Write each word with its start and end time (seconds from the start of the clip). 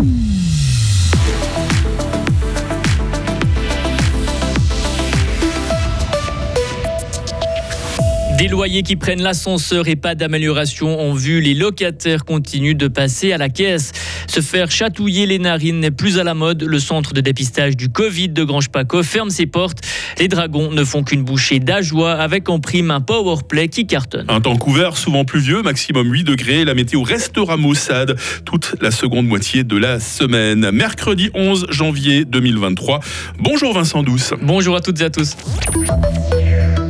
Mm. 0.00 0.37
Des 8.38 8.46
loyers 8.46 8.84
qui 8.84 8.94
prennent 8.94 9.20
l'ascenseur 9.20 9.88
et 9.88 9.96
pas 9.96 10.14
d'amélioration 10.14 11.00
ont 11.00 11.12
vu 11.12 11.40
les 11.40 11.54
locataires 11.54 12.24
continuent 12.24 12.76
de 12.76 12.86
passer 12.86 13.32
à 13.32 13.36
la 13.36 13.48
caisse. 13.48 13.90
Se 14.28 14.40
faire 14.40 14.70
chatouiller 14.70 15.26
les 15.26 15.40
narines 15.40 15.80
n'est 15.80 15.90
plus 15.90 16.20
à 16.20 16.24
la 16.24 16.34
mode. 16.34 16.62
Le 16.62 16.78
centre 16.78 17.14
de 17.14 17.20
dépistage 17.20 17.76
du 17.76 17.88
Covid 17.88 18.28
de 18.28 18.44
Grange 18.44 18.68
Paco 18.68 19.02
ferme 19.02 19.30
ses 19.30 19.46
portes. 19.46 19.80
Les 20.20 20.28
dragons 20.28 20.70
ne 20.70 20.84
font 20.84 21.02
qu'une 21.02 21.24
bouchée 21.24 21.58
d'ajoie 21.58 22.12
avec 22.12 22.48
en 22.48 22.60
prime 22.60 22.92
un 22.92 23.00
powerplay 23.00 23.66
qui 23.66 23.88
cartonne. 23.88 24.26
Un 24.28 24.40
temps 24.40 24.56
couvert, 24.56 24.96
souvent 24.96 25.24
pluvieux, 25.24 25.62
maximum 25.62 26.08
8 26.08 26.22
degrés. 26.22 26.64
La 26.64 26.74
météo 26.74 27.02
restera 27.02 27.56
maussade 27.56 28.16
toute 28.44 28.76
la 28.80 28.92
seconde 28.92 29.26
moitié 29.26 29.64
de 29.64 29.76
la 29.76 29.98
semaine. 29.98 30.70
Mercredi 30.70 31.30
11 31.34 31.66
janvier 31.70 32.24
2023. 32.24 33.00
Bonjour 33.40 33.74
Vincent 33.74 34.04
Douce. 34.04 34.32
Bonjour 34.40 34.76
à 34.76 34.80
toutes 34.80 35.00
et 35.00 35.04
à 35.04 35.10
tous. 35.10 35.34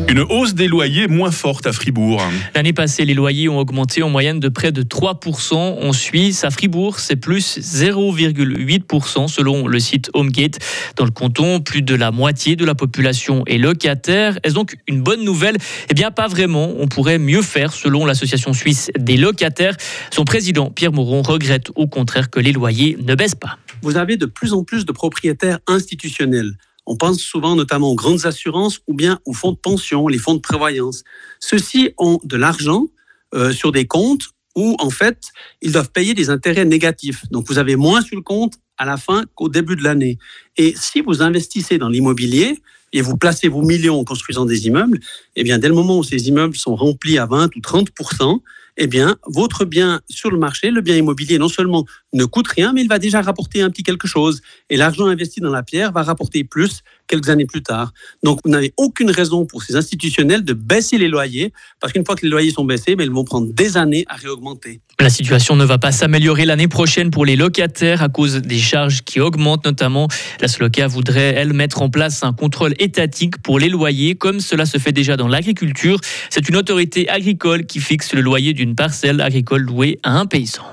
Une 0.09 0.21
hausse 0.21 0.55
des 0.55 0.69
loyers 0.69 1.07
moins 1.07 1.31
forte 1.31 1.67
à 1.67 1.73
Fribourg. 1.73 2.23
L'année 2.55 2.73
passée, 2.73 3.05
les 3.05 3.13
loyers 3.13 3.51
ont 3.51 3.59
augmenté 3.59 4.03
en 4.03 4.09
moyenne 4.09 4.41
de 4.41 4.49
près 4.49 4.73
de 4.73 4.83
3% 4.83 5.55
en 5.55 5.93
Suisse. 5.93 6.45
À 6.45 6.51
Fribourg, 6.51 6.99
c'est 6.99 7.17
plus 7.17 7.59
0,8% 7.59 9.29
selon 9.29 9.67
le 9.67 9.79
site 9.79 10.11
HomeGate. 10.15 10.61
Dans 10.97 11.05
le 11.05 11.11
canton, 11.11 11.61
plus 11.61 11.83
de 11.83 11.95
la 11.95 12.11
moitié 12.11 12.57
de 12.57 12.65
la 12.65 12.75
population 12.75 13.45
est 13.47 13.59
locataire. 13.59 14.39
Est-ce 14.45 14.55
donc 14.55 14.77
une 14.89 15.03
bonne 15.03 15.23
nouvelle? 15.25 15.59
Eh 15.91 15.95
bien, 15.95 16.11
pas 16.11 16.27
vraiment. 16.27 16.73
On 16.79 16.89
pourrait 16.89 17.19
mieux 17.19 17.43
faire 17.43 17.75
selon 17.75 18.07
l'association 18.07 18.55
suisse 18.55 18.91
des 18.99 19.19
locataires. 19.19 19.77
Son 20.11 20.25
président, 20.25 20.71
Pierre 20.71 20.93
Mouron, 20.93 21.21
regrette 21.21 21.71
au 21.75 21.87
contraire 21.87 22.31
que 22.31 22.41
les 22.41 22.53
loyers 22.53 22.97
ne 23.05 23.15
baissent 23.15 23.35
pas. 23.35 23.59
Vous 23.83 23.99
avez 23.99 24.17
de 24.17 24.25
plus 24.25 24.55
en 24.55 24.65
plus 24.65 24.87
de 24.87 24.93
propriétaires 24.93 25.59
institutionnels 25.67 26.55
on 26.89 26.97
pense 26.97 27.21
souvent 27.21 27.55
notamment 27.55 27.91
aux 27.91 27.95
grandes 27.95 28.25
assurances 28.25 28.81
ou 28.87 28.95
bien 28.95 29.21
aux 29.27 29.35
fonds 29.35 29.53
de 29.53 29.59
pension, 29.59 30.09
les 30.09 30.19
fonds 30.19 30.35
de 30.35 30.41
prévoyance. 30.41 31.05
Ceux-ci 31.39 31.91
ont 31.99 32.19
de 32.25 32.37
l'argent 32.37 32.87
euh, 33.35 33.53
sur 33.53 33.73
des 33.73 33.87
comptes 33.87 34.31
où, 34.57 34.75
en 34.79 34.89
fait, 34.89 35.29
ils 35.61 35.71
doivent 35.71 35.91
payer 35.91 36.15
des 36.15 36.31
intérêts 36.31 36.65
négatifs. 36.65 37.25
Donc, 37.31 37.47
vous 37.47 37.59
avez 37.59 37.77
moins 37.77 38.01
sur 38.01 38.17
le 38.17 38.23
compte 38.23 38.55
à 38.79 38.87
la 38.87 38.97
fin 38.97 39.25
qu'au 39.35 39.51
début 39.51 39.77
de 39.77 39.85
l'année. 39.85 40.19
Et 40.57 40.75
si 40.77 41.03
vous 41.03 41.21
investissez 41.21 41.77
dans 41.77 41.91
l'immobilier 41.91 42.59
et 42.95 43.03
vous 43.03 43.19
placez 43.19 43.49
vos 43.49 43.63
millions 43.63 44.01
en 44.01 44.05
construisant 44.05 44.47
des 44.47 44.67
immeubles, 44.67 44.99
eh 45.37 45.45
bien, 45.45 45.59
dès 45.59 45.69
le 45.69 45.75
moment 45.75 45.99
où 45.99 46.05
ces 46.05 46.29
immeubles 46.29 46.57
sont 46.57 46.75
remplis 46.75 47.19
à 47.19 47.27
20 47.27 47.55
ou 47.55 47.61
30% 47.61 48.41
eh 48.79 48.87
bien, 48.87 49.17
votre 49.27 49.65
bien 49.65 50.01
sur 50.09 50.31
le 50.31 50.39
marché, 50.39 50.71
le 50.71 50.81
bien 50.81 50.97
immobilier, 50.97 51.39
non 51.39 51.49
seulement 51.49 51.85
ne 52.13 52.25
coûte 52.25 52.49
rien, 52.49 52.73
mais 52.73 52.83
il 52.83 52.89
va 52.89 52.99
déjà 52.99 53.21
rapporter 53.21 53.61
un 53.61 53.71
petit 53.71 53.83
quelque 53.83 54.09
chose. 54.09 54.41
Et 54.71 54.77
l'argent 54.77 55.07
investi 55.07 55.41
dans 55.41 55.51
la 55.51 55.63
pierre 55.63 55.93
va 55.93 56.03
rapporter 56.03 56.45
plus 56.45 56.83
quelques 57.07 57.29
années 57.29 57.47
plus 57.47 57.63
tard. 57.63 57.93
Donc, 58.23 58.41
vous 58.45 58.51
n'avez 58.51 58.73
aucune 58.77 59.11
raison 59.11 59.47
pour 59.47 59.63
ces 59.63 59.77
institutionnels 59.77 60.45
de 60.45 60.53
baisser 60.53 60.99
les 60.99 61.09
loyers, 61.09 61.53
parce 61.81 61.93
qu'une 61.93 62.05
fois 62.05 62.15
que 62.15 62.23
les 62.23 62.29
loyers 62.29 62.51
sont 62.51 62.65
baissés, 62.65 62.97
mais 62.97 63.05
ils 63.05 63.11
vont 63.11 63.25
prendre 63.25 63.53
des 63.53 63.77
années 63.77 64.05
à 64.09 64.17
réaugmenter. 64.17 64.81
La 65.01 65.11
situation 65.11 65.57
ne 65.57 65.65
va 65.65 65.79
pas 65.79 65.93
s'améliorer 65.93 66.45
l'année 66.45 66.69
prochaine 66.69 67.11
pour 67.11 67.25
les 67.25 67.37
locataires 67.37 68.03
à 68.03 68.09
cause 68.09 68.37
des 68.37 68.59
charges 68.59 69.03
qui 69.03 69.21
augmentent, 69.21 69.65
notamment. 69.65 70.09
La 70.41 70.49
Sloca 70.49 70.87
voudrait, 70.87 71.35
elle, 71.35 71.53
mettre 71.53 71.83
en 71.83 71.89
place 71.89 72.23
un 72.25 72.33
contrôle 72.33 72.75
étatique 72.79 73.41
pour 73.43 73.59
les 73.59 73.69
loyers, 73.69 74.17
comme 74.17 74.41
cela 74.41 74.67
se 74.67 74.79
fait 74.79 74.93
déjà 74.93 75.17
dans 75.17 75.29
l'agriculture. 75.29 76.01
C'est 76.31 76.49
une 76.49 76.57
autorité 76.57 77.09
agricole 77.09 77.65
qui 77.65 77.81
fixe 77.81 78.13
le 78.13 78.21
loyer 78.21 78.53
d'une 78.55 78.75
parcelle 78.75 79.21
agricole 79.21 79.63
louée 79.63 79.99
à 80.03 80.19
un 80.19 80.27
paysan. 80.27 80.65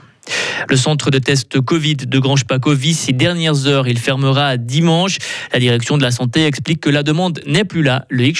Le 0.69 0.78
centre 0.78 1.11
de 1.11 1.19
test 1.19 1.59
Covid 1.59 1.95
de 1.95 2.19
Grange-Paco 2.19 2.73
vit 2.73 2.94
ces 2.94 3.11
dernières 3.11 3.67
heures. 3.67 3.88
Il 3.88 4.00
fermera 4.00 4.58
dimanche. 4.58 5.17
La 5.53 5.59
direction 5.59 5.97
de 5.97 6.03
la 6.03 6.11
santé 6.11 6.45
explique 6.45 6.81
que 6.81 6.89
la 6.89 7.03
demande 7.03 7.41
n'est 7.45 7.66
plus 7.66 7.83
là. 7.83 8.05
Le 8.09 8.25
Hic. 8.25 8.36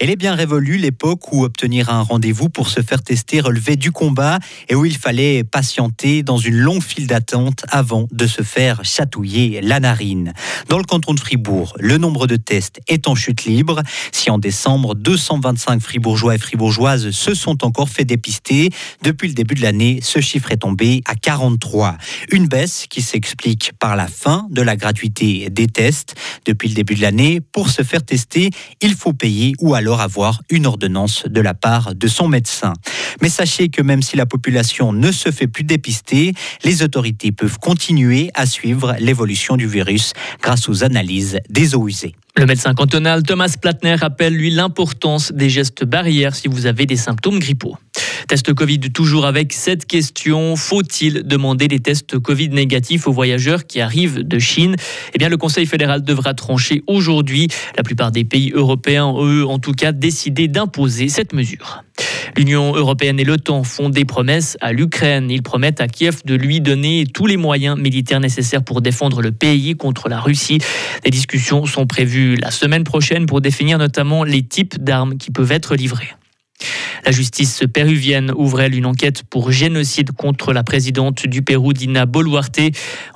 Elle 0.00 0.10
est 0.10 0.16
bien 0.16 0.34
révolue 0.34 0.78
l'époque 0.78 1.32
où 1.32 1.44
obtenir 1.44 1.90
un 1.90 2.02
rendez-vous 2.02 2.48
pour 2.48 2.68
se 2.68 2.80
faire 2.80 3.02
tester 3.02 3.40
relevait 3.40 3.76
du 3.76 3.92
combat 3.92 4.38
et 4.68 4.74
où 4.74 4.84
il 4.84 4.96
fallait 4.96 5.44
patienter 5.44 6.22
dans 6.22 6.38
une 6.38 6.56
longue 6.56 6.82
file 6.82 7.06
d'attente 7.06 7.64
avant 7.68 8.08
de 8.10 8.26
se 8.26 8.42
faire 8.42 8.80
chatouiller 8.82 9.60
la 9.62 9.80
narine. 9.80 10.32
Dans 10.68 10.78
le 10.78 10.84
canton 10.84 11.12
de 11.14 11.20
Fribourg, 11.20 11.74
le 11.78 11.98
nombre 11.98 12.26
de 12.26 12.36
tests 12.36 12.80
est 12.88 13.08
en 13.08 13.14
chute 13.14 13.44
libre. 13.44 13.82
Si 14.12 14.30
en 14.30 14.38
décembre, 14.38 14.94
225 14.94 15.80
fribourgeois 15.80 16.34
et 16.34 16.38
fribourgeoises 16.38 17.10
se 17.10 17.34
sont 17.34 17.64
encore 17.64 17.88
fait 17.88 18.04
dépister, 18.04 18.70
depuis 19.02 19.28
le 19.28 19.34
début 19.34 19.54
de 19.54 19.62
l'année, 19.62 20.00
ce 20.02 20.20
chiffre 20.20 20.50
est 20.50 20.58
tombé 20.58 21.02
à 21.04 21.14
43. 21.26 21.98
Une 22.30 22.46
baisse 22.46 22.86
qui 22.88 23.02
s'explique 23.02 23.72
par 23.80 23.96
la 23.96 24.06
fin 24.06 24.46
de 24.48 24.62
la 24.62 24.76
gratuité 24.76 25.50
des 25.50 25.66
tests. 25.66 26.14
Depuis 26.44 26.68
le 26.68 26.74
début 26.74 26.94
de 26.94 27.02
l'année, 27.02 27.40
pour 27.40 27.68
se 27.68 27.82
faire 27.82 28.04
tester, 28.04 28.50
il 28.80 28.94
faut 28.94 29.12
payer 29.12 29.52
ou 29.58 29.74
alors 29.74 30.00
avoir 30.00 30.40
une 30.50 30.66
ordonnance 30.66 31.24
de 31.26 31.40
la 31.40 31.52
part 31.52 31.96
de 31.96 32.06
son 32.06 32.28
médecin. 32.28 32.74
Mais 33.20 33.28
sachez 33.28 33.70
que 33.70 33.82
même 33.82 34.02
si 34.02 34.16
la 34.16 34.24
population 34.24 34.92
ne 34.92 35.10
se 35.10 35.32
fait 35.32 35.48
plus 35.48 35.64
dépister, 35.64 36.32
les 36.62 36.84
autorités 36.84 37.32
peuvent 37.32 37.58
continuer 37.58 38.30
à 38.34 38.46
suivre 38.46 38.94
l'évolution 39.00 39.56
du 39.56 39.66
virus 39.66 40.12
grâce 40.40 40.68
aux 40.68 40.84
analyses 40.84 41.40
des 41.50 41.74
eaux 41.74 41.88
usées. 41.88 42.14
Le 42.38 42.46
médecin 42.46 42.74
cantonal 42.74 43.22
Thomas 43.22 43.52
Platner 43.60 43.94
rappelle 43.94 44.34
lui 44.34 44.50
l'importance 44.50 45.32
des 45.32 45.48
gestes 45.48 45.84
barrières 45.84 46.36
si 46.36 46.48
vous 46.48 46.66
avez 46.66 46.84
des 46.86 46.96
symptômes 46.96 47.38
grippaux. 47.38 47.78
Test 48.28 48.52
Covid 48.52 48.80
toujours 48.92 49.24
avec 49.24 49.52
cette 49.52 49.86
question. 49.86 50.56
Faut-il 50.56 51.22
demander 51.22 51.68
des 51.68 51.78
tests 51.78 52.18
Covid 52.18 52.48
négatifs 52.48 53.06
aux 53.06 53.12
voyageurs 53.12 53.66
qui 53.66 53.80
arrivent 53.80 54.26
de 54.26 54.38
Chine? 54.40 54.74
Eh 55.14 55.18
bien, 55.18 55.28
le 55.28 55.36
Conseil 55.36 55.64
fédéral 55.64 56.02
devra 56.02 56.34
trancher 56.34 56.82
aujourd'hui. 56.88 57.46
La 57.76 57.84
plupart 57.84 58.10
des 58.10 58.24
pays 58.24 58.50
européens, 58.52 59.14
eux, 59.16 59.46
en 59.46 59.60
tout 59.60 59.72
cas, 59.72 59.92
décidé 59.92 60.48
d'imposer 60.48 61.08
cette 61.08 61.34
mesure. 61.34 61.84
L'Union 62.36 62.74
européenne 62.74 63.20
et 63.20 63.24
l'OTAN 63.24 63.62
font 63.62 63.90
des 63.90 64.04
promesses 64.04 64.58
à 64.60 64.72
l'Ukraine. 64.72 65.30
Ils 65.30 65.42
promettent 65.42 65.80
à 65.80 65.86
Kiev 65.86 66.22
de 66.24 66.34
lui 66.34 66.60
donner 66.60 67.06
tous 67.06 67.26
les 67.26 67.36
moyens 67.36 67.78
militaires 67.78 68.20
nécessaires 68.20 68.64
pour 68.64 68.82
défendre 68.82 69.22
le 69.22 69.30
pays 69.30 69.76
contre 69.76 70.08
la 70.08 70.18
Russie. 70.18 70.58
Des 71.04 71.10
discussions 71.10 71.64
sont 71.64 71.86
prévues 71.86 72.36
la 72.36 72.50
semaine 72.50 72.84
prochaine 72.84 73.26
pour 73.26 73.40
définir 73.40 73.78
notamment 73.78 74.24
les 74.24 74.42
types 74.42 74.82
d'armes 74.82 75.16
qui 75.16 75.30
peuvent 75.30 75.52
être 75.52 75.76
livrées. 75.76 76.08
La 77.06 77.12
justice 77.12 77.62
péruvienne 77.72 78.32
ouvre 78.34 78.62
elle 78.62 78.74
une 78.74 78.84
enquête 78.84 79.22
pour 79.22 79.52
génocide 79.52 80.10
contre 80.10 80.52
la 80.52 80.64
présidente 80.64 81.28
du 81.28 81.40
Pérou, 81.40 81.72
Dina 81.72 82.04
Boluarte. 82.04 82.58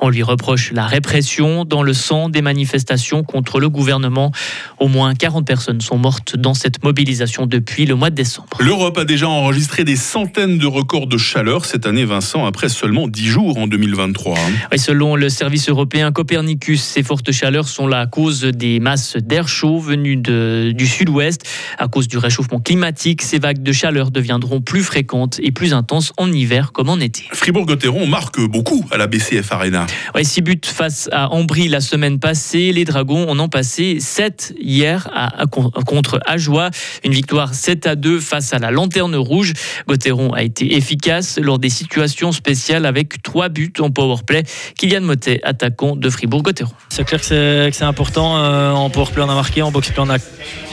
On 0.00 0.10
lui 0.10 0.22
reproche 0.22 0.70
la 0.70 0.86
répression 0.86 1.64
dans 1.64 1.82
le 1.82 1.92
sang 1.92 2.28
des 2.28 2.40
manifestations 2.40 3.24
contre 3.24 3.58
le 3.58 3.68
gouvernement. 3.68 4.30
Au 4.78 4.86
moins 4.86 5.16
40 5.16 5.44
personnes 5.44 5.80
sont 5.80 5.98
mortes 5.98 6.36
dans 6.36 6.54
cette 6.54 6.84
mobilisation 6.84 7.46
depuis 7.46 7.84
le 7.84 7.96
mois 7.96 8.10
de 8.10 8.14
décembre. 8.14 8.58
L'Europe 8.60 8.96
a 8.96 9.04
déjà 9.04 9.28
enregistré 9.28 9.82
des 9.82 9.96
centaines 9.96 10.58
de 10.58 10.68
records 10.68 11.08
de 11.08 11.18
chaleur 11.18 11.64
cette 11.64 11.84
année, 11.84 12.04
Vincent, 12.04 12.46
après 12.46 12.68
seulement 12.68 13.08
10 13.08 13.26
jours 13.26 13.58
en 13.58 13.66
2023. 13.66 14.36
Et 14.70 14.78
selon 14.78 15.16
le 15.16 15.28
service 15.28 15.68
européen 15.68 16.12
Copernicus, 16.12 16.80
ces 16.80 17.02
fortes 17.02 17.32
chaleurs 17.32 17.66
sont 17.66 17.88
la 17.88 18.06
cause 18.06 18.42
des 18.42 18.78
masses 18.78 19.16
d'air 19.16 19.48
chaud 19.48 19.80
venues 19.80 20.16
du 20.16 20.86
sud-ouest. 20.86 21.42
À 21.76 21.88
cause 21.88 22.06
du 22.06 22.18
réchauffement 22.18 22.60
climatique, 22.60 23.22
ces 23.22 23.40
vagues 23.40 23.64
de 23.64 23.79
de 23.80 23.86
chaleur 23.86 24.10
deviendront 24.10 24.60
plus 24.60 24.82
fréquentes 24.82 25.40
et 25.42 25.52
plus 25.52 25.72
intenses 25.72 26.12
en 26.18 26.30
hiver 26.30 26.72
comme 26.72 26.90
en 26.90 26.98
été. 26.98 27.24
Fribourg-Gotteron 27.32 28.06
marque 28.06 28.38
beaucoup 28.40 28.84
à 28.90 28.98
la 28.98 29.06
BCF 29.06 29.50
Arena. 29.52 29.86
Ouais, 30.14 30.22
six 30.22 30.42
buts 30.42 30.60
face 30.64 31.08
à 31.12 31.30
Ambry 31.30 31.68
la 31.68 31.80
semaine 31.80 32.18
passée. 32.18 32.72
Les 32.72 32.84
Dragons 32.84 33.26
en 33.26 33.38
ont 33.38 33.48
passé 33.48 33.98
7 33.98 34.54
hier 34.60 35.08
à, 35.14 35.46
contre 35.46 36.20
Ajoie. 36.26 36.70
Une 37.04 37.12
victoire 37.12 37.54
7 37.54 37.86
à 37.86 37.96
2 37.96 38.20
face 38.20 38.52
à 38.52 38.58
la 38.58 38.70
Lanterne 38.70 39.16
Rouge. 39.16 39.54
Gotteron 39.88 40.34
a 40.34 40.42
été 40.42 40.76
efficace 40.76 41.38
lors 41.40 41.58
des 41.58 41.70
situations 41.70 42.32
spéciales 42.32 42.84
avec 42.84 43.22
trois 43.22 43.48
buts 43.48 43.72
en 43.78 43.90
powerplay. 43.90 44.42
Kylian 44.76 45.00
Motet, 45.00 45.40
attaquant 45.42 45.96
de 45.96 46.10
Fribourg-Gotteron. 46.10 46.72
C'est 46.90 47.04
clair 47.04 47.20
que 47.20 47.70
c'est 47.72 47.82
important. 47.84 48.36
Euh, 48.36 48.72
en 48.72 48.90
powerplay, 48.90 49.22
on 49.22 49.30
a 49.30 49.34
marqué. 49.34 49.62
En 49.62 49.70
box-play, 49.70 50.02
on 50.04 50.10
a 50.10 50.18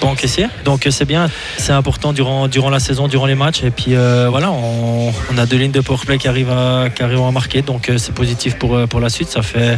pas 0.02 0.08
encaissé. 0.08 0.48
Donc 0.66 0.86
c'est 0.90 1.06
bien. 1.06 1.30
C'est 1.58 1.72
important 1.72 2.12
durant, 2.12 2.50
durant 2.50 2.70
la 2.70 2.80
saison, 2.80 2.97
durant 3.08 3.28
les 3.28 3.36
matchs. 3.36 3.64
Et 3.64 3.70
puis 3.70 3.94
euh, 3.94 4.28
voilà, 4.32 4.52
on, 4.52 5.14
a 5.38 5.46
deux 5.46 5.58
lignes 5.58 5.72
de 5.72 5.82
powerplay 5.82 6.18
qui 6.18 6.28
arrivent 6.28 6.50
à, 6.50 6.90
qui 6.90 7.04
arrivent 7.04 7.22
à 7.22 7.32
marquer. 7.32 7.62
Donc 7.62 7.90
euh, 7.90 8.00
c'est 8.00 8.14
positif 8.14 8.58
pour, 8.58 8.76
euh, 8.76 8.88
pour 8.88 9.00
la 9.00 9.10
suite. 9.10 9.30
Ça 9.30 9.44
fait 9.44 9.78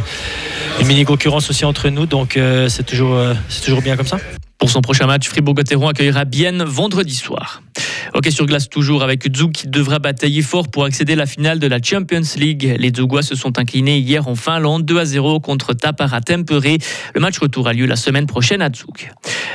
une 0.80 0.86
mini 0.86 1.04
concurrence 1.04 1.50
aussi 1.50 1.66
entre 1.66 1.90
nous. 1.90 2.06
Donc 2.06 2.38
c'est 2.68 2.86
toujours, 2.86 3.20
toujours 3.62 3.82
bien 3.82 3.96
comme 3.96 4.06
ça. 4.06 4.16
Pour 4.58 4.70
son 4.70 4.80
prochain 4.80 5.06
match, 5.06 5.28
Fribourg-Gotteron 5.28 5.88
accueillera 5.88 6.24
Bienne 6.24 6.62
vendredi 6.64 7.14
soir. 7.14 7.62
Ok 8.12 8.28
sur 8.30 8.46
glace 8.46 8.68
toujours 8.68 9.04
avec 9.04 9.24
Zug 9.36 9.52
qui 9.52 9.68
devra 9.68 10.00
batailler 10.00 10.42
fort 10.42 10.68
pour 10.68 10.84
accéder 10.84 11.12
à 11.12 11.16
la 11.16 11.26
finale 11.26 11.60
de 11.60 11.66
la 11.68 11.78
Champions 11.80 12.20
League. 12.36 12.76
Les 12.78 12.92
Zougois 12.94 13.22
se 13.22 13.36
sont 13.36 13.58
inclinés 13.58 13.98
hier 13.98 14.26
en 14.26 14.34
Finlande 14.34 14.84
2 14.84 14.98
à 14.98 15.04
0 15.04 15.38
contre 15.38 15.74
Tapara 15.74 16.20
Tempere. 16.20 16.78
Le 17.14 17.20
match 17.20 17.38
retour 17.38 17.68
a 17.68 17.72
lieu 17.72 17.86
la 17.86 17.94
semaine 17.94 18.26
prochaine 18.26 18.62
à 18.62 18.68
Zug. 18.68 19.12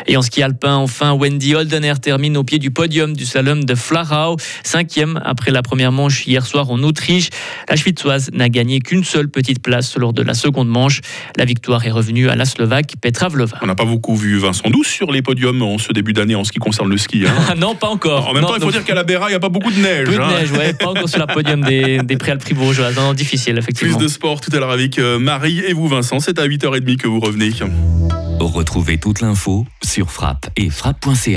Et 0.08 0.16
en 0.16 0.22
ski 0.22 0.42
alpin, 0.42 0.76
enfin, 0.76 1.14
Wendy 1.14 1.54
Holdener 1.54 1.94
termine 2.02 2.38
au 2.38 2.44
pied 2.44 2.60
du 2.60 2.72
podium 2.72 3.14
du 3.14 3.26
slalom 3.26 3.66
de 3.66 3.76
Flachau, 3.76 4.38
cinquième 4.64 5.20
après 5.26 5.52
la 5.52 5.62
première 5.62 5.92
manche 5.92 6.26
hier 6.26 6.46
soir 6.46 6.70
en 6.72 6.82
Autriche. 6.84 7.30
La 7.68 7.76
Schwitzoise 7.76 8.32
n'a 8.32 8.48
gagné 8.48 8.80
qu'une 8.80 9.04
seule 9.04 9.28
petite 9.30 9.62
place 9.62 9.98
lors 9.98 10.14
de 10.14 10.22
la 10.22 10.34
seconde 10.34 10.70
manche. 10.70 11.02
La 11.38 11.46
victoire 11.46 11.86
est 11.86 11.92
revenue 11.92 12.30
à 12.30 12.36
la 12.36 12.46
Slovaque 12.46 12.94
Petra 13.02 13.28
Vlova. 13.28 13.58
On 13.62 13.68
n'a 13.68 13.76
pas 13.76 13.86
beaucoup 13.86 14.16
vu 14.16 14.38
Vincent 14.38 14.70
Douce 14.70 14.88
sur 14.88 15.12
les 15.12 15.22
podiums 15.22 15.62
en 15.62 15.78
ce 15.78 15.92
début 15.92 16.14
d'année 16.14 16.36
en 16.36 16.44
ce 16.44 16.52
qui 16.52 16.60
concerne 16.60 16.90
le 16.90 16.98
ski. 16.98 17.26
Hein. 17.26 17.56
non, 17.58 17.76
pas 17.76 17.88
encore. 17.88 18.34
Même 18.34 18.45
Temps, 18.48 18.56
il 18.56 18.60
faut 18.60 18.66
donc- 18.66 18.72
dire 18.74 18.84
qu'à 18.86 18.96
la 18.96 19.04
Béra, 19.04 19.28
il 19.28 19.32
n'y 19.32 19.36
a 19.36 19.40
pas 19.40 19.50
beaucoup 19.50 19.72
de 19.72 19.80
neige. 19.80 20.08
Peu 20.08 20.14
de 20.16 20.20
hein. 20.22 20.28
neige, 20.30 20.52
ouais, 20.52 20.74
pas 20.74 20.88
encore 20.88 21.10
sur 21.10 21.20
la 21.20 21.28
podium 21.28 21.62
des, 21.62 22.00
des 22.04 22.18
préalpes 22.18 22.42
fribourgeoises. 22.42 22.96
Non, 22.96 23.04
non, 23.04 23.14
difficile, 23.14 23.54
Plus 23.54 23.60
effectivement. 23.60 23.98
de 23.98 24.08
sport 24.08 24.42
tout 24.42 24.50
à 24.56 24.60
l'heure 24.60 24.72
avec 24.72 25.00
euh, 25.00 25.20
Marie 25.20 25.60
et 25.60 25.74
vous 25.74 25.88
Vincent. 25.88 26.20
C'est 26.20 26.40
à 26.40 26.48
8h30 26.48 26.98
que 26.98 27.08
vous 27.08 27.20
revenez. 27.20 27.52
Retrouvez 28.40 28.98
toute 28.98 29.22
l'info 29.22 29.66
sur 29.84 30.12
frappe 30.12 30.48
et 30.56 30.70
frappe.ch. 30.70 31.30